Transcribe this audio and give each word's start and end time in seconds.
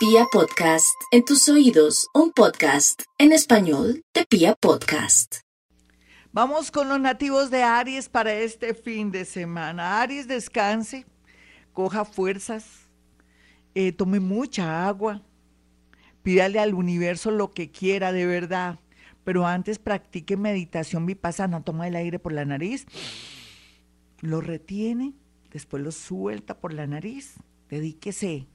Pia 0.00 0.24
Podcast, 0.32 0.98
en 1.10 1.26
tus 1.26 1.46
oídos, 1.50 2.08
un 2.14 2.32
podcast 2.32 3.02
en 3.18 3.32
español 3.32 4.00
de 4.14 4.24
Pia 4.24 4.54
Podcast. 4.54 5.40
Vamos 6.32 6.70
con 6.70 6.88
los 6.88 6.98
nativos 6.98 7.50
de 7.50 7.62
Aries 7.64 8.08
para 8.08 8.32
este 8.32 8.72
fin 8.72 9.10
de 9.12 9.26
semana. 9.26 10.00
Aries, 10.00 10.26
descanse, 10.26 11.04
coja 11.74 12.06
fuerzas, 12.06 12.64
eh, 13.74 13.92
tome 13.92 14.20
mucha 14.20 14.88
agua, 14.88 15.20
pídale 16.22 16.60
al 16.60 16.72
universo 16.72 17.30
lo 17.30 17.50
que 17.50 17.70
quiera 17.70 18.10
de 18.10 18.24
verdad, 18.24 18.80
pero 19.22 19.46
antes 19.46 19.78
practique 19.78 20.38
meditación 20.38 21.04
vipassana, 21.04 21.62
toma 21.62 21.86
el 21.86 21.94
aire 21.94 22.18
por 22.18 22.32
la 22.32 22.46
nariz, 22.46 22.86
lo 24.22 24.40
retiene, 24.40 25.12
después 25.50 25.82
lo 25.82 25.92
suelta 25.92 26.58
por 26.58 26.72
la 26.72 26.86
nariz, 26.86 27.34
dedíquese, 27.68 28.48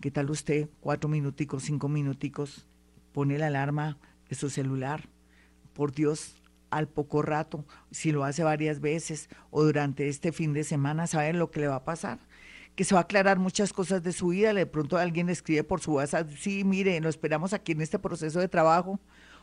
¿qué 0.00 0.10
tal 0.10 0.30
usted? 0.30 0.68
Cuatro 0.80 1.08
minuticos, 1.08 1.64
cinco 1.64 1.88
minuticos, 1.88 2.66
pone 3.12 3.36
la 3.38 3.48
alarma 3.48 3.98
de 4.28 4.34
su 4.34 4.48
celular, 4.48 5.08
por 5.74 5.92
Dios, 5.92 6.36
al 6.70 6.88
poco 6.88 7.22
rato, 7.22 7.64
si 7.90 8.12
lo 8.12 8.24
hace 8.24 8.42
varias 8.42 8.80
veces 8.80 9.28
o 9.50 9.64
durante 9.64 10.08
este 10.08 10.32
fin 10.32 10.52
de 10.52 10.64
semana, 10.64 11.06
¿saben 11.06 11.38
lo 11.38 11.50
que 11.50 11.60
le 11.60 11.68
va 11.68 11.76
a 11.76 11.84
pasar? 11.84 12.18
Que 12.76 12.84
se 12.84 12.94
va 12.94 13.00
a 13.00 13.04
aclarar 13.04 13.38
muchas 13.38 13.72
cosas 13.72 14.02
de 14.02 14.12
su 14.12 14.28
vida. 14.28 14.54
De 14.54 14.66
pronto 14.66 14.96
alguien 14.96 15.28
escribe 15.28 15.64
por 15.64 15.80
su 15.80 15.94
WhatsApp, 15.94 16.30
sí, 16.38 16.64
mire, 16.64 17.00
lo 17.00 17.08
esperamos 17.08 17.52
aquí 17.52 17.72
en 17.72 17.80
este 17.80 17.98
proceso 17.98 18.38
de 18.38 18.48
trabajo, 18.48 19.00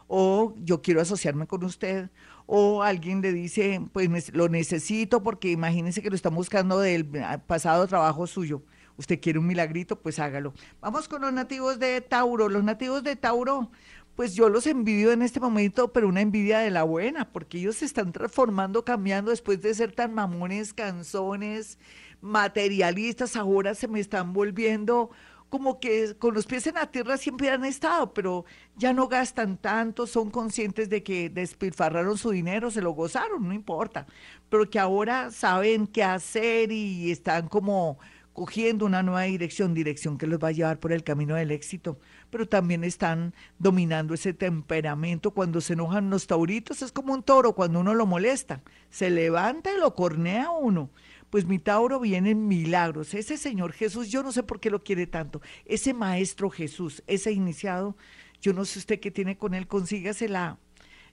o 0.08 0.56
yo 0.58 0.82
quiero 0.82 1.02
asociarme 1.02 1.48
con 1.48 1.64
usted, 1.66 2.10
o 2.46 2.82
alguien 2.82 3.22
le 3.22 3.34
dice, 3.34 3.82
pues 3.92 4.34
lo 4.34 4.48
necesito 4.48 5.22
porque 5.22 5.52
imagínense 5.52 6.02
que 6.02 6.10
lo 6.10 6.16
están 6.16 6.34
buscando 6.34 6.80
del 6.80 7.06
pasado 7.46 7.86
trabajo 7.88 8.26
suyo. 8.26 8.64
Usted 8.98 9.20
quiere 9.20 9.40
un 9.40 9.48
milagrito, 9.48 10.00
pues 10.00 10.20
hágalo. 10.20 10.54
Vamos 10.82 11.08
con 11.08 11.22
los 11.22 11.34
nativos 11.34 11.80
de 11.80 12.02
Tauro. 12.02 12.50
Los 12.50 12.64
nativos 12.64 13.04
de 13.04 13.16
Tauro 13.16 13.70
pues 14.18 14.34
yo 14.34 14.50
los 14.50 14.66
envidio 14.66 15.12
en 15.12 15.22
este 15.22 15.40
momento, 15.40 15.94
pero 15.94 16.08
una 16.08 16.22
envidia 16.22 16.58
de 16.58 16.72
la 16.72 16.82
buena, 16.82 17.32
porque 17.32 17.60
ellos 17.60 17.76
se 17.76 17.86
están 17.86 18.12
transformando, 18.12 18.84
cambiando 18.84 19.30
después 19.30 19.62
de 19.62 19.76
ser 19.76 19.92
tan 19.92 20.12
mamones, 20.12 20.74
canzones, 20.74 21.78
materialistas, 22.20 23.36
ahora 23.36 23.76
se 23.76 23.88
me 23.88 24.00
están 24.00 24.34
volviendo 24.34 25.12
como 25.50 25.80
que 25.80 26.16
con 26.18 26.34
los 26.34 26.46
pies 26.46 26.66
en 26.66 26.76
la 26.76 26.92
tierra 26.92 27.18
siempre 27.18 27.52
han 27.52 27.64
estado, 27.64 28.14
pero 28.14 28.46
ya 28.76 28.92
no 28.92 29.08
gastan 29.08 29.58
tanto, 29.58 30.08
son 30.08 30.30
conscientes 30.32 30.90
de 30.90 31.04
que 31.04 31.30
despilfarraron 31.30 32.18
su 32.18 32.32
dinero, 32.32 32.72
se 32.72 32.82
lo 32.82 32.92
gozaron, 32.92 33.48
no 33.48 33.54
importa, 33.54 34.08
pero 34.50 34.70
que 34.70 34.80
ahora 34.80 35.32
saben 35.32 35.88
qué 35.88 36.04
hacer 36.04 36.72
y 36.72 37.12
están 37.12 37.48
como 37.48 38.00
cogiendo 38.38 38.86
una 38.86 39.02
nueva 39.02 39.24
dirección, 39.24 39.74
dirección 39.74 40.20
que 40.20 40.28
los 40.28 40.38
va 40.38 40.50
a 40.50 40.52
llevar 40.52 40.80
por 40.80 40.94
el 40.94 41.04
camino 41.04 41.34
del 41.34 41.50
éxito, 41.50 41.98
pero 42.30 42.48
también 42.48 42.84
están 42.84 43.34
dominando 43.58 44.14
ese 44.14 44.32
temperamento. 44.32 45.32
Cuando 45.32 45.60
se 45.60 45.74
enojan 45.74 46.12
los 46.12 46.28
tauritos 46.28 46.84
es 46.84 46.92
como 46.92 47.16
un 47.16 47.24
toro, 47.24 47.56
cuando 47.56 47.80
uno 47.80 47.96
lo 47.96 48.06
molesta, 48.06 48.62
se 48.92 49.10
levanta 49.10 49.74
y 49.74 49.80
lo 49.80 49.96
cornea 49.96 50.52
uno. 50.52 50.92
Pues 51.32 51.46
mi 51.46 51.58
Tauro 51.58 52.00
viene 52.00 52.30
en 52.30 52.48
milagros. 52.48 53.16
Ese 53.16 53.38
Señor 53.38 53.74
Jesús, 53.74 54.12
yo 54.12 54.22
no 54.22 54.32
sé 54.32 54.44
por 54.44 54.60
qué 54.60 54.70
lo 54.70 54.84
quiere 54.84 55.08
tanto. 55.08 55.42
Ese 55.66 55.96
Maestro 55.96 56.52
Jesús, 56.52 57.02
ese 57.08 57.32
iniciado, 57.32 57.98
yo 58.40 58.54
no 58.54 58.66
sé 58.66 58.78
usted 58.78 59.00
qué 59.00 59.10
tiene 59.10 59.40
con 59.40 59.56
él, 59.56 59.66
consígase 59.66 60.30
la, 60.30 60.60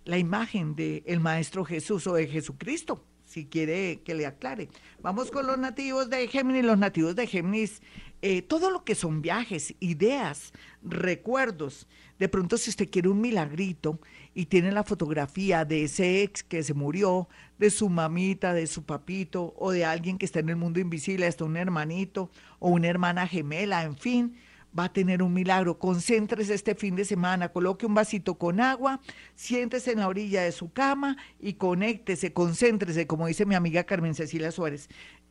la 0.05 0.19
imagen 0.19 0.75
del 0.75 1.03
el 1.07 1.21
Maestro 1.21 1.65
Jesús 1.65 2.07
o 2.07 2.17
de 2.17 2.27
Jesucristo 2.27 3.03
si 3.35 3.47
quiere 3.47 4.01
que 4.05 4.15
le 4.15 4.27
aclare. 4.27 4.69
Vamos 5.03 5.33
con 5.33 5.45
los 5.49 5.59
nativos 5.59 6.09
de 6.09 6.29
Géminis. 6.29 6.65
Los 6.65 6.79
nativos 6.79 7.17
de 7.17 7.27
Géminis, 7.27 7.83
eh, 8.23 8.43
todo 8.43 8.71
lo 8.71 8.85
que 8.85 8.95
son 8.95 9.23
viajes, 9.23 9.75
ideas, 9.81 10.53
recuerdos. 10.83 11.89
De 12.21 12.29
pronto, 12.29 12.57
si 12.57 12.71
usted 12.71 12.89
quiere 12.89 13.09
un 13.09 13.21
milagrito 13.21 13.99
y 14.35 14.47
tiene 14.47 14.71
la 14.71 14.85
fotografía 14.85 15.65
de 15.65 15.83
ese 15.83 16.23
ex 16.23 16.45
que 16.45 16.63
se 16.63 16.75
murió, 16.75 17.29
de 17.59 17.71
su 17.71 17.89
mamita, 17.89 18.55
de 18.55 18.69
su 18.69 18.85
papito, 18.85 19.53
o 19.59 19.73
de 19.73 19.85
alguien 19.85 20.17
que 20.17 20.27
está 20.27 20.39
en 20.39 20.51
el 20.51 20.57
mundo 20.57 20.79
invisible, 20.79 21.27
hasta 21.27 21.45
un 21.45 21.57
hermanito 21.57 22.31
o 22.61 22.69
una 22.69 22.87
hermana 22.87 23.27
gemela, 23.27 23.83
en 23.83 23.97
fin, 23.97 24.37
va 24.79 24.85
a 24.85 24.93
tener 24.93 25.23
un 25.23 25.33
milagro. 25.33 25.79
Concéntrese 25.79 26.55
este 26.55 26.75
fin 26.75 26.97
de 26.97 27.05
semana, 27.05 27.51
coloque 27.51 27.87
un 27.87 27.95
vasito 27.95 28.37
con 28.37 28.61
agua, 28.61 29.01
siéntese 29.35 29.93
en 29.93 30.01
la 30.01 30.09
orilla 30.09 30.43
de 30.43 30.53
su 30.53 30.73
cama 30.73 31.17
y 31.41 31.55
conéctese, 31.55 32.33
concéntrese, 32.33 33.07
como 33.07 33.27
dice 33.27 33.47
mi 33.47 33.55
amiga 33.55 33.85
Carmen 33.85 34.15
Cecilia 34.15 34.51
Suárez, 34.51 34.89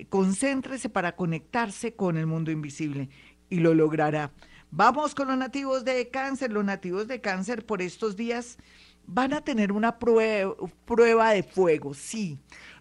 concéntrese 0.10 0.90
para 0.90 1.16
conectarse 1.16 1.96
con 1.96 2.18
el 2.18 2.28
mundo 2.28 2.52
invisible 2.52 3.10
y 3.50 3.60
lo 3.60 3.74
logrará. 3.74 4.32
Vamos 4.76 5.14
con 5.14 5.28
los 5.28 5.38
nativos 5.38 5.86
de 5.86 6.10
cáncer. 6.10 6.52
Los 6.52 6.66
nativos 6.66 7.08
de 7.08 7.22
cáncer 7.22 7.64
por 7.64 7.84
estos 7.84 8.16
días 8.16 8.58
van 9.06 9.34
a 9.34 9.42
tener 9.42 9.72
una 9.72 10.00
prueba, 10.00 10.56
prueba 10.86 11.32
de 11.32 11.44
fuego, 11.44 11.94
sí. 11.94 12.40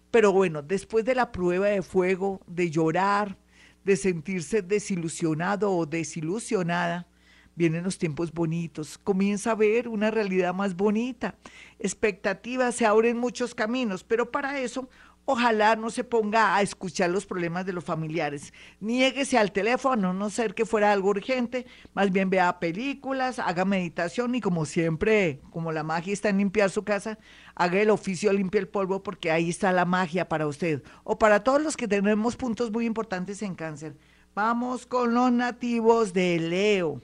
Pero 0.09 0.31
bueno, 0.31 0.63
después 0.63 1.05
de 1.05 1.13
la 1.13 1.31
prueba 1.31 1.67
de 1.67 1.83
fuego, 1.83 2.41
de 2.47 2.71
llorar, 2.71 3.37
de 3.83 3.95
sentirse 3.95 4.61
desilusionado 4.61 5.71
o 5.71 5.85
desilusionada, 5.85 7.07
vienen 7.55 7.83
los 7.83 7.97
tiempos 7.97 8.31
bonitos, 8.31 8.97
comienza 8.97 9.51
a 9.51 9.55
ver 9.55 9.87
una 9.87 10.09
realidad 10.09 10.53
más 10.53 10.75
bonita, 10.75 11.35
expectativas, 11.79 12.75
se 12.75 12.85
abren 12.85 13.17
muchos 13.17 13.53
caminos, 13.53 14.03
pero 14.03 14.31
para 14.31 14.59
eso 14.59 14.89
ojalá 15.25 15.75
no 15.75 15.89
se 15.89 16.03
ponga 16.03 16.55
a 16.55 16.61
escuchar 16.61 17.09
los 17.09 17.25
problemas 17.25 17.65
de 17.65 17.73
los 17.73 17.83
familiares. 17.83 18.53
Niéguese 18.79 19.37
al 19.37 19.51
teléfono, 19.51 20.13
no 20.13 20.29
ser 20.29 20.53
que 20.53 20.65
fuera 20.65 20.91
algo 20.91 21.09
urgente, 21.09 21.65
más 21.93 22.11
bien 22.11 22.29
vea 22.29 22.59
películas, 22.59 23.39
haga 23.39 23.65
meditación 23.65 24.35
y 24.35 24.41
como 24.41 24.65
siempre, 24.65 25.39
como 25.51 25.71
la 25.71 25.83
magia 25.83 26.13
está 26.13 26.29
en 26.29 26.39
limpiar 26.39 26.69
su 26.69 26.83
casa, 26.83 27.17
haga 27.55 27.81
el 27.81 27.89
oficio 27.89 28.33
limpia 28.33 28.59
el 28.59 28.67
polvo 28.67 29.03
porque 29.03 29.31
ahí 29.31 29.49
está 29.49 29.71
la 29.71 29.85
magia 29.85 30.27
para 30.27 30.47
usted 30.47 30.83
o 31.03 31.17
para 31.17 31.43
todos 31.43 31.61
los 31.61 31.77
que 31.77 31.87
tenemos 31.87 32.35
puntos 32.35 32.71
muy 32.71 32.85
importantes 32.85 33.41
en 33.41 33.55
cáncer. 33.55 33.95
Vamos 34.35 34.87
con 34.87 35.13
los 35.13 35.31
nativos 35.31 36.13
de 36.13 36.39
Leo. 36.39 37.01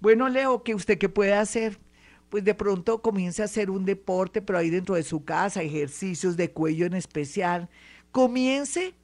Bueno, 0.00 0.28
Leo, 0.28 0.62
¿qué 0.62 0.74
usted 0.74 0.96
qué 0.98 1.10
puede 1.10 1.34
hacer? 1.34 1.78
Pues 2.30 2.44
de 2.44 2.54
pronto 2.54 3.02
comience 3.02 3.42
a 3.42 3.46
hacer 3.46 3.70
un 3.70 3.84
deporte, 3.84 4.40
pero 4.40 4.58
ahí 4.58 4.70
dentro 4.70 4.94
de 4.94 5.02
su 5.02 5.24
casa, 5.24 5.62
ejercicios 5.62 6.36
de 6.36 6.52
cuello 6.52 6.86
en 6.86 6.94
especial. 6.94 7.68
Comience 8.12 8.94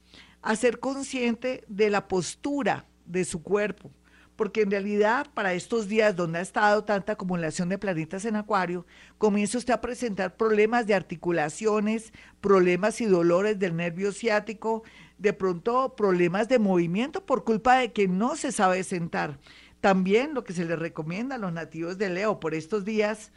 a 0.41 0.55
ser 0.55 0.79
consciente 0.79 1.63
de 1.67 1.89
la 1.89 2.07
postura 2.07 2.85
de 3.05 3.25
su 3.25 3.43
cuerpo, 3.43 3.91
porque 4.37 4.61
en 4.61 4.71
realidad 4.71 5.27
para 5.33 5.53
estos 5.53 5.89
días 5.89 6.15
donde 6.15 6.39
ha 6.39 6.41
estado 6.41 6.85
tanta 6.85 7.13
acumulación 7.13 7.67
de 7.67 7.77
planetas 7.77 8.23
en 8.23 8.37
acuario, 8.37 8.85
comienza 9.17 9.57
usted 9.57 9.73
a 9.73 9.81
presentar 9.81 10.37
problemas 10.37 10.87
de 10.87 10.93
articulaciones, 10.93 12.13
problemas 12.39 13.01
y 13.01 13.05
dolores 13.05 13.59
del 13.59 13.75
nervio 13.75 14.13
ciático, 14.13 14.83
de 15.17 15.33
pronto 15.33 15.95
problemas 15.95 16.47
de 16.47 16.59
movimiento 16.59 17.25
por 17.25 17.43
culpa 17.43 17.77
de 17.79 17.91
que 17.91 18.07
no 18.07 18.37
se 18.37 18.53
sabe 18.53 18.83
sentar. 18.85 19.39
También 19.81 20.33
lo 20.33 20.43
que 20.43 20.53
se 20.53 20.65
les 20.65 20.79
recomienda 20.79 21.35
a 21.35 21.39
los 21.39 21.53
nativos 21.53 21.97
de 21.97 22.09
Leo 22.09 22.39
por 22.39 22.53
estos 22.53 22.83
días 22.85 23.31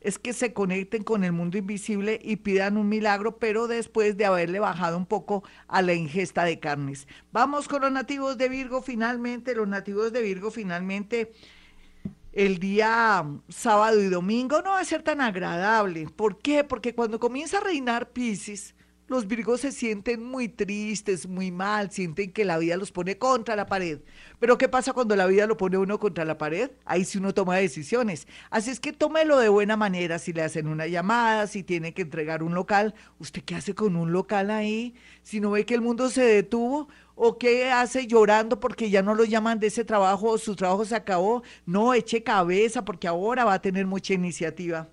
es 0.00 0.18
que 0.18 0.32
se 0.32 0.52
conecten 0.52 1.02
con 1.02 1.24
el 1.24 1.32
mundo 1.32 1.58
invisible 1.58 2.20
y 2.22 2.36
pidan 2.36 2.76
un 2.76 2.88
milagro, 2.88 3.38
pero 3.38 3.66
después 3.66 4.16
de 4.16 4.26
haberle 4.26 4.60
bajado 4.60 4.96
un 4.96 5.06
poco 5.06 5.42
a 5.66 5.82
la 5.82 5.94
ingesta 5.94 6.44
de 6.44 6.60
carnes. 6.60 7.08
Vamos 7.32 7.66
con 7.66 7.82
los 7.82 7.90
nativos 7.90 8.38
de 8.38 8.48
Virgo 8.48 8.80
finalmente. 8.80 9.54
Los 9.54 9.66
nativos 9.66 10.12
de 10.12 10.22
Virgo 10.22 10.50
finalmente 10.50 11.32
el 12.32 12.58
día 12.58 13.26
sábado 13.48 14.00
y 14.00 14.08
domingo 14.08 14.62
no 14.62 14.70
va 14.70 14.80
a 14.80 14.84
ser 14.84 15.02
tan 15.02 15.20
agradable. 15.20 16.06
¿Por 16.14 16.38
qué? 16.38 16.62
Porque 16.62 16.94
cuando 16.94 17.18
comienza 17.18 17.58
a 17.58 17.62
reinar 17.62 18.10
Pisces, 18.10 18.76
los 19.08 19.26
virgos 19.26 19.62
se 19.62 19.72
sienten 19.72 20.22
muy 20.22 20.48
tristes, 20.48 21.26
muy 21.26 21.50
mal, 21.50 21.90
sienten 21.90 22.30
que 22.30 22.44
la 22.44 22.58
vida 22.58 22.76
los 22.76 22.92
pone 22.92 23.16
contra 23.16 23.56
la 23.56 23.66
pared. 23.66 24.00
Pero 24.38 24.58
¿qué 24.58 24.68
pasa 24.68 24.92
cuando 24.92 25.16
la 25.16 25.26
vida 25.26 25.46
lo 25.46 25.56
pone 25.56 25.78
uno 25.78 25.98
contra 25.98 26.24
la 26.26 26.36
pared? 26.36 26.70
Ahí 26.84 27.04
sí 27.04 27.18
uno 27.18 27.32
toma 27.32 27.56
decisiones. 27.56 28.28
Así 28.50 28.70
es 28.70 28.80
que 28.80 28.92
tómelo 28.92 29.38
de 29.38 29.48
buena 29.48 29.76
manera. 29.76 30.18
Si 30.18 30.32
le 30.32 30.42
hacen 30.42 30.68
una 30.68 30.86
llamada, 30.86 31.46
si 31.46 31.62
tiene 31.62 31.94
que 31.94 32.02
entregar 32.02 32.42
un 32.42 32.54
local, 32.54 32.94
¿usted 33.18 33.42
qué 33.42 33.54
hace 33.54 33.74
con 33.74 33.96
un 33.96 34.12
local 34.12 34.50
ahí? 34.50 34.94
Si 35.22 35.40
no 35.40 35.50
ve 35.52 35.64
que 35.64 35.74
el 35.74 35.80
mundo 35.80 36.10
se 36.10 36.22
detuvo, 36.22 36.88
¿O 37.20 37.36
qué 37.36 37.72
hace 37.72 38.06
llorando 38.06 38.60
porque 38.60 38.90
ya 38.90 39.02
no 39.02 39.12
lo 39.12 39.24
llaman 39.24 39.58
de 39.58 39.66
ese 39.66 39.84
trabajo 39.84 40.28
o 40.28 40.38
su 40.38 40.54
trabajo 40.54 40.84
se 40.84 40.94
acabó? 40.94 41.42
No, 41.66 41.92
eche 41.92 42.22
cabeza 42.22 42.84
porque 42.84 43.08
ahora 43.08 43.44
va 43.44 43.54
a 43.54 43.60
tener 43.60 43.88
mucha 43.88 44.14
iniciativa. 44.14 44.88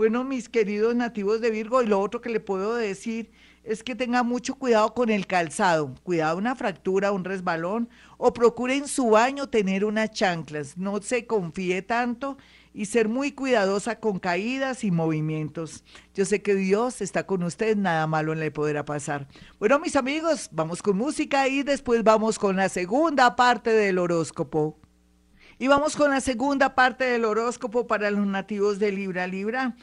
Bueno, 0.00 0.24
mis 0.24 0.48
queridos 0.48 0.96
nativos 0.96 1.42
de 1.42 1.50
Virgo, 1.50 1.82
y 1.82 1.86
lo 1.86 2.00
otro 2.00 2.22
que 2.22 2.30
le 2.30 2.40
puedo 2.40 2.74
decir 2.74 3.30
es 3.64 3.82
que 3.82 3.94
tenga 3.94 4.22
mucho 4.22 4.54
cuidado 4.54 4.94
con 4.94 5.10
el 5.10 5.26
calzado, 5.26 5.94
cuidado 6.02 6.38
una 6.38 6.56
fractura, 6.56 7.12
un 7.12 7.22
resbalón, 7.22 7.86
o 8.16 8.32
procure 8.32 8.76
en 8.76 8.88
su 8.88 9.10
baño 9.10 9.50
tener 9.50 9.84
unas 9.84 10.10
chanclas, 10.12 10.78
no 10.78 11.02
se 11.02 11.26
confíe 11.26 11.82
tanto 11.82 12.38
y 12.72 12.86
ser 12.86 13.10
muy 13.10 13.32
cuidadosa 13.32 14.00
con 14.00 14.18
caídas 14.18 14.84
y 14.84 14.90
movimientos. 14.90 15.84
Yo 16.14 16.24
sé 16.24 16.40
que 16.40 16.54
Dios 16.54 17.02
está 17.02 17.26
con 17.26 17.42
usted, 17.42 17.76
nada 17.76 18.06
malo 18.06 18.34
le 18.34 18.50
podrá 18.50 18.86
pasar. 18.86 19.28
Bueno, 19.58 19.78
mis 19.80 19.96
amigos, 19.96 20.48
vamos 20.50 20.82
con 20.82 20.96
música 20.96 21.46
y 21.46 21.62
después 21.62 22.02
vamos 22.04 22.38
con 22.38 22.56
la 22.56 22.70
segunda 22.70 23.36
parte 23.36 23.68
del 23.68 23.98
horóscopo. 23.98 24.78
Y 25.58 25.68
vamos 25.68 25.94
con 25.94 26.10
la 26.10 26.22
segunda 26.22 26.74
parte 26.74 27.04
del 27.04 27.26
horóscopo 27.26 27.86
para 27.86 28.10
los 28.10 28.26
nativos 28.26 28.78
de 28.78 28.92
Libra. 28.92 29.26
Libra 29.26 29.76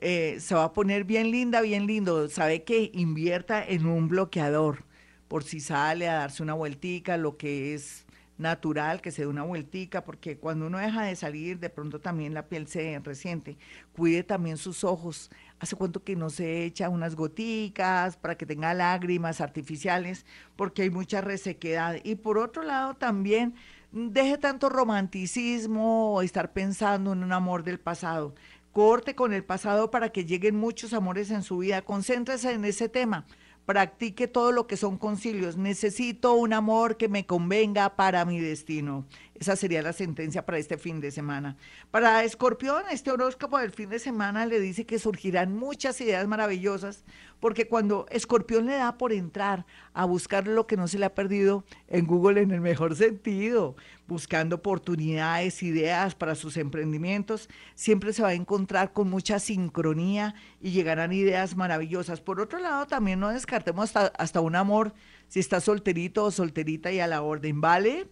eh, 0.00 0.38
se 0.40 0.54
va 0.54 0.64
a 0.64 0.72
poner 0.72 1.04
bien 1.04 1.30
linda, 1.30 1.60
bien 1.60 1.86
lindo. 1.86 2.28
Sabe 2.28 2.64
que 2.64 2.90
invierta 2.94 3.64
en 3.64 3.86
un 3.86 4.08
bloqueador 4.08 4.84
por 5.28 5.44
si 5.44 5.60
sale 5.60 6.08
a 6.08 6.14
darse 6.14 6.42
una 6.42 6.54
vueltica, 6.54 7.16
lo 7.16 7.36
que 7.36 7.74
es 7.74 8.06
natural, 8.40 9.00
que 9.00 9.12
se 9.12 9.22
dé 9.22 9.28
una 9.28 9.42
vueltica, 9.42 10.02
porque 10.02 10.38
cuando 10.38 10.66
uno 10.66 10.78
deja 10.78 11.02
de 11.04 11.14
salir, 11.14 11.60
de 11.60 11.70
pronto 11.70 12.00
también 12.00 12.34
la 12.34 12.48
piel 12.48 12.66
se 12.66 12.98
resiente. 13.00 13.58
Cuide 13.92 14.24
también 14.24 14.56
sus 14.56 14.82
ojos. 14.82 15.30
Hace 15.60 15.76
cuánto 15.76 16.02
que 16.02 16.16
no 16.16 16.30
se 16.30 16.64
echa 16.64 16.88
unas 16.88 17.14
goticas 17.14 18.16
para 18.16 18.36
que 18.36 18.46
tenga 18.46 18.72
lágrimas 18.74 19.40
artificiales, 19.40 20.24
porque 20.56 20.82
hay 20.82 20.90
mucha 20.90 21.20
resequedad. 21.20 21.98
Y 22.02 22.14
por 22.16 22.38
otro 22.38 22.62
lado 22.62 22.94
también 22.94 23.54
deje 23.92 24.38
tanto 24.38 24.68
romanticismo 24.68 26.14
o 26.14 26.22
estar 26.22 26.52
pensando 26.52 27.12
en 27.12 27.22
un 27.22 27.32
amor 27.32 27.62
del 27.62 27.78
pasado. 27.78 28.34
Corte 28.72 29.14
con 29.14 29.32
el 29.32 29.44
pasado 29.44 29.90
para 29.90 30.10
que 30.10 30.24
lleguen 30.24 30.56
muchos 30.56 30.92
amores 30.92 31.30
en 31.30 31.42
su 31.42 31.58
vida. 31.58 31.82
Concéntrese 31.82 32.52
en 32.52 32.64
ese 32.64 32.88
tema 32.88 33.26
practique 33.70 34.26
todo 34.26 34.50
lo 34.50 34.66
que 34.66 34.76
son 34.76 34.98
concilios. 34.98 35.56
Necesito 35.56 36.34
un 36.34 36.52
amor 36.52 36.96
que 36.96 37.08
me 37.08 37.24
convenga 37.24 37.94
para 37.94 38.24
mi 38.24 38.40
destino. 38.40 39.06
Esa 39.40 39.56
sería 39.56 39.80
la 39.80 39.94
sentencia 39.94 40.44
para 40.44 40.58
este 40.58 40.76
fin 40.76 41.00
de 41.00 41.10
semana. 41.10 41.56
Para 41.90 42.24
Escorpión, 42.24 42.82
este 42.90 43.10
horóscopo 43.10 43.56
del 43.56 43.70
fin 43.70 43.88
de 43.88 43.98
semana 43.98 44.44
le 44.44 44.60
dice 44.60 44.84
que 44.84 44.98
surgirán 44.98 45.56
muchas 45.56 45.98
ideas 46.02 46.28
maravillosas, 46.28 47.04
porque 47.40 47.66
cuando 47.66 48.04
Escorpión 48.10 48.66
le 48.66 48.74
da 48.74 48.98
por 48.98 49.14
entrar 49.14 49.64
a 49.94 50.04
buscar 50.04 50.46
lo 50.46 50.66
que 50.66 50.76
no 50.76 50.86
se 50.88 50.98
le 50.98 51.06
ha 51.06 51.14
perdido 51.14 51.64
en 51.88 52.06
Google 52.06 52.42
en 52.42 52.50
el 52.50 52.60
mejor 52.60 52.94
sentido, 52.96 53.76
buscando 54.06 54.56
oportunidades, 54.56 55.62
ideas 55.62 56.14
para 56.14 56.34
sus 56.34 56.58
emprendimientos, 56.58 57.48
siempre 57.74 58.12
se 58.12 58.20
va 58.20 58.28
a 58.28 58.34
encontrar 58.34 58.92
con 58.92 59.08
mucha 59.08 59.38
sincronía 59.38 60.34
y 60.60 60.72
llegarán 60.72 61.14
ideas 61.14 61.56
maravillosas. 61.56 62.20
Por 62.20 62.42
otro 62.42 62.58
lado, 62.58 62.86
también 62.86 63.20
no 63.20 63.30
descartemos 63.30 63.84
hasta, 63.84 64.12
hasta 64.22 64.42
un 64.42 64.54
amor, 64.54 64.92
si 65.28 65.40
está 65.40 65.60
solterito 65.60 66.26
o 66.26 66.30
solterita 66.30 66.92
y 66.92 67.00
a 67.00 67.06
la 67.06 67.22
orden, 67.22 67.62
¿vale? 67.62 68.06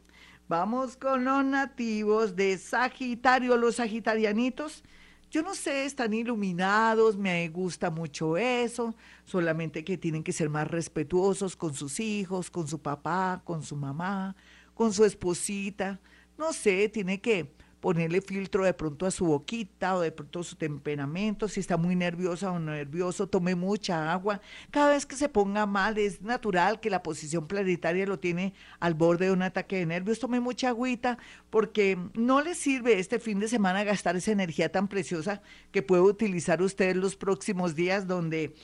Vamos 0.48 0.96
con 0.96 1.24
los 1.24 1.44
nativos 1.44 2.34
de 2.34 2.56
Sagitario, 2.56 3.54
los 3.58 3.74
sagitarianitos. 3.74 4.82
Yo 5.30 5.42
no 5.42 5.54
sé, 5.54 5.84
están 5.84 6.14
iluminados, 6.14 7.18
me 7.18 7.46
gusta 7.50 7.90
mucho 7.90 8.38
eso, 8.38 8.94
solamente 9.26 9.84
que 9.84 9.98
tienen 9.98 10.24
que 10.24 10.32
ser 10.32 10.48
más 10.48 10.66
respetuosos 10.66 11.54
con 11.54 11.74
sus 11.74 12.00
hijos, 12.00 12.50
con 12.50 12.66
su 12.66 12.80
papá, 12.80 13.42
con 13.44 13.62
su 13.62 13.76
mamá, 13.76 14.36
con 14.72 14.94
su 14.94 15.04
esposita. 15.04 16.00
No 16.38 16.54
sé, 16.54 16.88
tiene 16.88 17.20
que 17.20 17.52
ponerle 17.80 18.20
filtro 18.20 18.64
de 18.64 18.74
pronto 18.74 19.06
a 19.06 19.10
su 19.10 19.26
boquita 19.26 19.96
o 19.96 20.00
de 20.00 20.12
pronto 20.12 20.40
a 20.40 20.44
su 20.44 20.56
temperamento, 20.56 21.48
si 21.48 21.60
está 21.60 21.76
muy 21.76 21.94
nerviosa 21.94 22.50
o 22.50 22.58
nervioso, 22.58 23.28
tome 23.28 23.54
mucha 23.54 24.12
agua. 24.12 24.40
Cada 24.70 24.90
vez 24.90 25.06
que 25.06 25.16
se 25.16 25.28
ponga 25.28 25.66
mal, 25.66 25.98
es 25.98 26.22
natural 26.22 26.80
que 26.80 26.90
la 26.90 27.02
posición 27.02 27.46
planetaria 27.46 28.06
lo 28.06 28.18
tiene 28.18 28.54
al 28.80 28.94
borde 28.94 29.26
de 29.26 29.32
un 29.32 29.42
ataque 29.42 29.76
de 29.76 29.86
nervios, 29.86 30.18
tome 30.18 30.40
mucha 30.40 30.70
agüita 30.70 31.18
porque 31.50 31.98
no 32.14 32.40
le 32.40 32.54
sirve 32.54 32.98
este 32.98 33.18
fin 33.18 33.38
de 33.38 33.48
semana 33.48 33.84
gastar 33.84 34.16
esa 34.16 34.32
energía 34.32 34.70
tan 34.70 34.88
preciosa 34.88 35.42
que 35.70 35.82
puede 35.82 36.02
utilizar 36.02 36.62
usted 36.62 36.96
los 36.96 37.16
próximos 37.16 37.74
días 37.74 38.06
donde... 38.06 38.54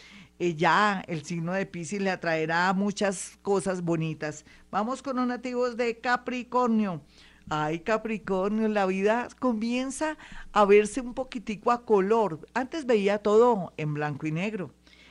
Eh, 0.41 0.57
ya 0.57 1.05
el 1.07 1.25
signo 1.25 1.53
de 1.53 1.65
Pisces 1.65 2.03
le 2.03 2.11
atraerá 2.11 2.73
muchas 2.73 3.39
cosas 3.43 3.83
bonitas. 3.83 4.45
Vamos 4.69 5.01
con 5.01 5.15
los 5.15 5.29
nativos 5.29 5.77
de 5.77 6.01
Capricornio. 6.01 7.03
Ay, 7.51 7.81
Capricornio, 7.81 8.69
la 8.69 8.87
vida 8.87 9.29
comienza 9.39 10.17
a 10.53 10.65
verse 10.65 11.03
un 11.03 11.13
poquitico 11.13 11.73
a 11.73 11.85
color. 11.85 12.41
Antes 12.55 12.87
veía 12.87 13.19
todo 13.19 13.75
en 13.77 13.93
blanco 13.93 14.27
y 14.27 14.33
negro. 14.33 14.71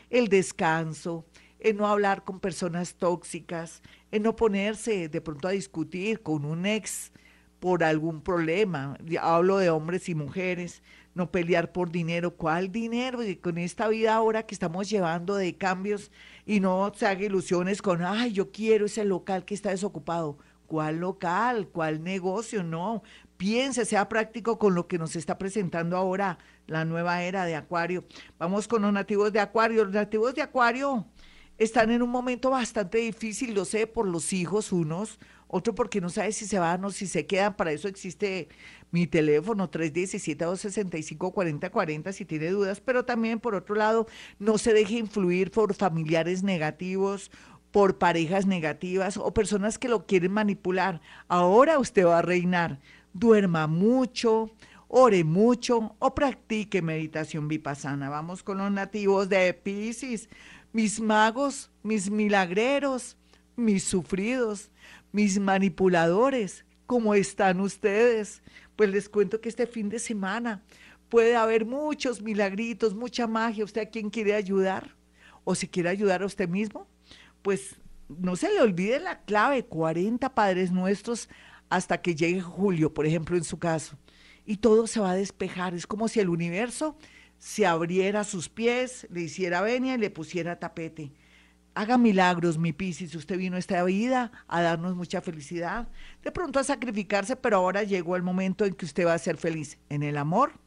El 0.09 0.29
descanso, 0.29 1.25
el 1.59 1.77
no 1.77 1.87
hablar 1.87 2.23
con 2.23 2.39
personas 2.39 2.95
tóxicas, 2.95 3.83
el 4.11 4.23
no 4.23 4.35
ponerse 4.35 5.09
de 5.09 5.21
pronto 5.21 5.47
a 5.47 5.51
discutir 5.51 6.23
con 6.23 6.43
un 6.43 6.65
ex 6.65 7.11
por 7.59 7.83
algún 7.83 8.21
problema. 8.21 8.97
Hablo 9.21 9.57
de 9.57 9.69
hombres 9.69 10.09
y 10.09 10.15
mujeres, 10.15 10.81
no 11.13 11.31
pelear 11.31 11.71
por 11.71 11.91
dinero. 11.91 12.35
¿Cuál 12.35 12.71
dinero? 12.71 13.23
Y 13.23 13.35
con 13.35 13.59
esta 13.59 13.87
vida 13.87 14.15
ahora 14.15 14.43
que 14.43 14.55
estamos 14.55 14.89
llevando 14.89 15.35
de 15.35 15.55
cambios 15.55 16.11
y 16.47 16.59
no 16.59 16.91
se 16.95 17.05
haga 17.05 17.25
ilusiones 17.25 17.83
con, 17.83 18.03
ay, 18.03 18.33
yo 18.33 18.51
quiero 18.51 18.87
ese 18.87 19.05
local 19.05 19.45
que 19.45 19.53
está 19.53 19.69
desocupado 19.69 20.39
¿Cuál 20.67 20.97
local? 20.97 21.69
¿Cuál 21.69 22.03
negocio? 22.03 22.63
No. 22.63 23.03
Piense, 23.37 23.85
sea 23.85 24.09
práctico 24.09 24.57
con 24.57 24.75
lo 24.75 24.87
que 24.87 24.97
nos 24.97 25.15
está 25.15 25.37
presentando 25.37 25.97
ahora 25.97 26.37
la 26.67 26.85
nueva 26.85 27.23
era 27.23 27.45
de 27.45 27.55
Acuario. 27.55 28.05
Vamos 28.37 28.67
con 28.67 28.81
los 28.81 28.93
nativos 28.93 29.33
de 29.33 29.39
Acuario. 29.39 29.85
Los 29.85 29.93
nativos 29.93 30.33
de 30.35 30.41
Acuario 30.41 31.05
están 31.57 31.91
en 31.91 32.01
un 32.01 32.09
momento 32.09 32.49
bastante 32.49 32.99
difícil, 32.99 33.53
lo 33.53 33.65
sé, 33.65 33.87
por 33.87 34.07
los 34.07 34.31
hijos 34.33 34.71
unos, 34.71 35.19
otro 35.47 35.75
porque 35.75 36.01
no 36.01 36.09
sabe 36.09 36.31
si 36.31 36.47
se 36.47 36.57
van 36.57 36.83
o 36.83 36.89
si 36.91 37.05
se 37.05 37.27
quedan. 37.27 37.55
Para 37.55 37.71
eso 37.71 37.87
existe 37.87 38.49
mi 38.91 39.05
teléfono 39.07 39.69
317-265-4040 39.69 42.11
si 42.11 42.25
tiene 42.25 42.49
dudas, 42.49 42.81
pero 42.81 43.05
también 43.05 43.39
por 43.39 43.53
otro 43.55 43.75
lado, 43.75 44.07
no 44.39 44.57
se 44.57 44.73
deje 44.73 44.95
influir 44.95 45.51
por 45.51 45.73
familiares 45.73 46.43
negativos 46.43 47.31
por 47.73 47.97
parejas 47.97 48.45
negativas 48.45 49.17
o 49.17 49.33
personas 49.33 49.79
que 49.79 49.89
lo 49.89 50.05
quieren 50.05 50.31
manipular. 50.31 51.01
Ahora 51.27 51.79
usted 51.79 52.05
va 52.05 52.19
a 52.19 52.21
reinar. 52.21 52.79
Duerma 53.13 53.65
mucho, 53.65 54.51
ore 54.87 55.23
mucho 55.23 55.95
o 55.97 56.13
practique 56.13 56.83
meditación 56.83 57.47
vipassana. 57.47 58.11
Vamos 58.11 58.43
con 58.43 58.59
los 58.59 58.71
nativos 58.71 59.27
de 59.27 59.51
Pisces, 59.55 60.29
mis 60.71 61.01
magos, 61.01 61.71
mis 61.81 62.11
milagreros, 62.11 63.17
mis 63.55 63.83
sufridos, 63.83 64.69
mis 65.11 65.39
manipuladores. 65.39 66.65
¿Cómo 66.85 67.15
están 67.15 67.59
ustedes? 67.59 68.43
Pues 68.75 68.91
les 68.91 69.09
cuento 69.09 69.41
que 69.41 69.49
este 69.49 69.65
fin 69.65 69.89
de 69.89 69.97
semana 69.97 70.61
puede 71.09 71.35
haber 71.35 71.65
muchos 71.65 72.21
milagritos, 72.21 72.93
mucha 72.93 73.25
magia. 73.25 73.65
¿Usted 73.65 73.81
a 73.81 73.89
quién 73.89 74.11
quiere 74.11 74.35
ayudar? 74.35 74.95
¿O 75.43 75.55
si 75.55 75.67
quiere 75.67 75.89
ayudar 75.89 76.21
a 76.21 76.27
usted 76.27 76.47
mismo? 76.47 76.92
Pues 77.43 77.75
no 78.09 78.35
se 78.35 78.51
le 78.51 78.61
olvide 78.61 78.99
la 78.99 79.21
clave, 79.21 79.65
40 79.65 80.33
Padres 80.33 80.71
Nuestros 80.71 81.29
hasta 81.69 82.01
que 82.01 82.15
llegue 82.15 82.41
julio, 82.41 82.93
por 82.93 83.05
ejemplo, 83.05 83.37
en 83.37 83.43
su 83.43 83.59
caso. 83.59 83.97
Y 84.45 84.57
todo 84.57 84.87
se 84.87 84.99
va 84.99 85.11
a 85.11 85.15
despejar. 85.15 85.73
Es 85.73 85.87
como 85.87 86.07
si 86.07 86.19
el 86.19 86.29
universo 86.29 86.97
se 87.37 87.65
abriera 87.65 88.21
a 88.21 88.23
sus 88.23 88.49
pies, 88.49 89.07
le 89.09 89.21
hiciera 89.21 89.61
venia 89.61 89.95
y 89.95 89.97
le 89.97 90.09
pusiera 90.09 90.59
tapete. 90.59 91.11
Haga 91.75 91.97
milagros, 91.97 92.57
mi 92.57 92.71
Piscis. 92.71 93.15
Usted 93.15 93.37
vino 93.37 93.55
a 93.55 93.59
esta 93.59 93.83
vida 93.83 94.31
a 94.47 94.61
darnos 94.61 94.95
mucha 94.95 95.21
felicidad. 95.21 95.87
De 96.21 96.31
pronto 96.31 96.59
a 96.59 96.63
sacrificarse, 96.63 97.35
pero 97.35 97.57
ahora 97.57 97.83
llegó 97.83 98.15
el 98.15 98.21
momento 98.21 98.65
en 98.65 98.75
que 98.75 98.85
usted 98.85 99.07
va 99.07 99.15
a 99.15 99.19
ser 99.19 99.37
feliz 99.37 99.79
en 99.89 100.03
el 100.03 100.17
amor, 100.17 100.59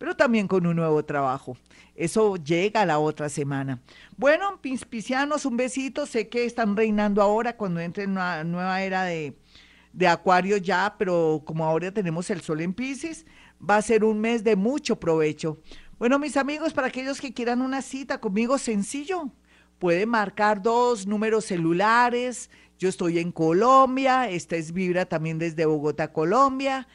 pero 0.00 0.16
también 0.16 0.48
con 0.48 0.66
un 0.66 0.76
nuevo 0.76 1.04
trabajo. 1.04 1.58
Eso 1.94 2.36
llega 2.36 2.86
la 2.86 2.98
otra 2.98 3.28
semana. 3.28 3.82
Bueno, 4.16 4.58
pispicianos, 4.62 5.44
un 5.44 5.58
besito. 5.58 6.06
Sé 6.06 6.30
que 6.30 6.46
están 6.46 6.74
reinando 6.74 7.20
ahora 7.20 7.54
cuando 7.54 7.80
entre 7.80 8.06
una 8.06 8.42
nueva 8.42 8.80
era 8.80 9.04
de, 9.04 9.36
de 9.92 10.08
Acuario 10.08 10.56
ya, 10.56 10.94
pero 10.98 11.42
como 11.44 11.66
ahora 11.66 11.92
tenemos 11.92 12.30
el 12.30 12.40
sol 12.40 12.62
en 12.62 12.72
Pisces, 12.72 13.26
va 13.62 13.76
a 13.76 13.82
ser 13.82 14.02
un 14.02 14.18
mes 14.20 14.42
de 14.42 14.56
mucho 14.56 14.98
provecho. 14.98 15.58
Bueno, 15.98 16.18
mis 16.18 16.38
amigos, 16.38 16.72
para 16.72 16.86
aquellos 16.86 17.20
que 17.20 17.34
quieran 17.34 17.60
una 17.60 17.82
cita 17.82 18.22
conmigo, 18.22 18.56
sencillo, 18.56 19.30
puede 19.78 20.06
marcar 20.06 20.62
dos 20.62 21.06
números 21.06 21.44
celulares. 21.44 22.48
Yo 22.78 22.88
estoy 22.88 23.18
en 23.18 23.32
Colombia, 23.32 24.30
esta 24.30 24.56
es 24.56 24.72
Vibra 24.72 25.04
también 25.04 25.38
desde 25.38 25.66
Bogotá, 25.66 26.10
Colombia 26.10 26.88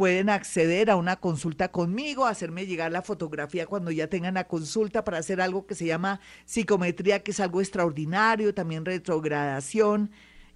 pueden 0.00 0.30
acceder 0.30 0.88
a 0.90 0.96
una 0.96 1.16
consulta 1.16 1.70
conmigo, 1.70 2.24
hacerme 2.24 2.64
llegar 2.64 2.90
la 2.90 3.02
fotografía 3.02 3.66
cuando 3.66 3.90
ya 3.90 4.06
tengan 4.06 4.32
la 4.32 4.48
consulta 4.48 5.04
para 5.04 5.18
hacer 5.18 5.42
algo 5.42 5.66
que 5.66 5.74
se 5.74 5.84
llama 5.84 6.20
psicometría, 6.46 7.22
que 7.22 7.32
es 7.32 7.40
algo 7.40 7.60
extraordinario, 7.60 8.54
también 8.54 8.86
retrogradación. 8.86 10.10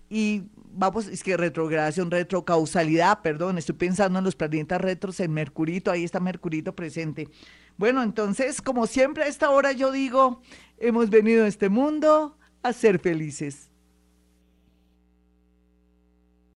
Y 0.08 0.44
vamos, 0.54 1.08
es 1.08 1.22
que 1.22 1.36
retrogradación, 1.36 2.10
retrocausalidad, 2.10 3.20
perdón, 3.20 3.58
estoy 3.58 3.74
pensando 3.74 4.18
en 4.18 4.24
los 4.24 4.34
planetas 4.34 4.80
retros, 4.80 5.20
en 5.20 5.34
Mercurito, 5.34 5.90
ahí 5.90 6.04
está 6.04 6.20
Mercurito 6.20 6.74
presente. 6.74 7.28
Bueno, 7.76 8.02
entonces, 8.02 8.62
como 8.62 8.86
siempre 8.86 9.24
a 9.24 9.26
esta 9.26 9.50
hora 9.50 9.72
yo 9.72 9.92
digo, 9.92 10.40
hemos 10.78 11.10
venido 11.10 11.44
a 11.44 11.48
este 11.48 11.68
mundo 11.68 12.38
a 12.62 12.72
ser 12.72 12.98
felices. 12.98 13.73